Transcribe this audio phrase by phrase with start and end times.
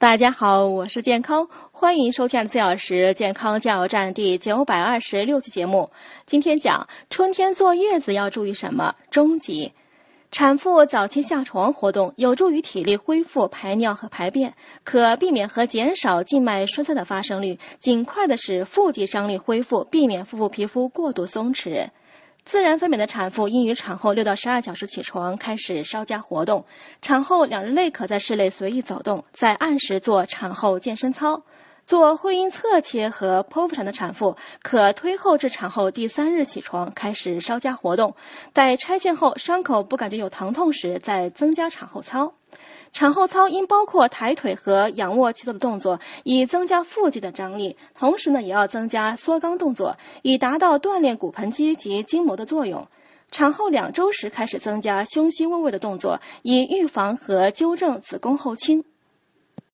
[0.00, 5.90] 大家好，我是健康，欢迎收听四小时健康加油站第九百二十六期节目。
[6.24, 8.94] 今天讲春天坐月子要注意什么？
[9.10, 9.74] 中集，
[10.30, 21.90] 产妇早期下床活动有助于体力恢复、排尿和排便，可避免和减少静脉栓塞的发生率，尽快的使腹肌张力恢复，避免腹部皮肤过度松弛。
[22.50, 26.64] 自然分娩的产妇应于产后六到十二小时起床，开始稍加活动。
[27.00, 31.44] 产后两日内可在室内随意走动，在按时做产后健身操。
[31.86, 38.16] 做会阴侧切和剖腹产的产妇，可推后至产后第三日起床，开始稍加活动。
[38.52, 42.32] 待拆线后伤口不感觉有疼痛时，再增加产后操。
[42.92, 47.76] 产后操应包括抬腿和仰卧起坐的动作，以增加腹肌的张力。
[47.94, 52.86] 同时呢，也要增加缩肛动作，以达到锻炼骨盆肌及筋膜的作用。
[53.30, 58.84] 产后两周时开始增加胸膝微位的动作，以预防和纠正子宫后倾。